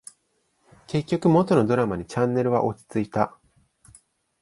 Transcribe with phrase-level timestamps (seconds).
[0.87, 3.37] 結局、元のドラマにチャンネルは落ち着いた